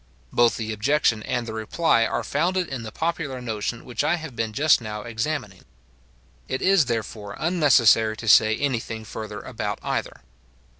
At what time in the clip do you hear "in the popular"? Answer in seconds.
2.67-3.39